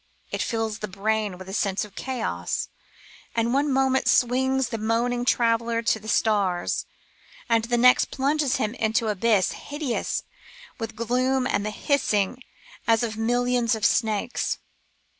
It 0.31 0.41
fills 0.41 0.79
the 0.79 0.87
brain 0.87 1.37
with 1.37 1.47
a 1.47 1.53
sense 1.53 1.85
of 1.85 1.93
chaos, 1.95 2.69
and 3.35 3.53
one 3.53 3.71
moment 3.71 4.07
swings 4.07 4.69
the 4.69 4.79
moaning 4.79 5.25
traveller 5.25 5.83
to 5.83 5.99
the 5.99 6.07
stars, 6.07 6.87
and 7.47 7.65
the 7.65 7.77
next 7.77 8.09
plunges 8.09 8.55
him 8.55 8.73
into 8.73 9.05
an 9.05 9.11
abyss 9.11 9.51
hideous 9.51 10.23
with 10.79 10.95
gloom 10.95 11.45
and 11.45 11.63
the 11.63 11.69
hissing 11.69 12.41
as 12.87 13.03
of 13.03 13.15
millions 13.15 13.75
of 13.75 13.85
snakes. 13.85 14.57